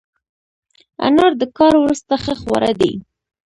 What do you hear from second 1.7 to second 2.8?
وروسته ښه خواړه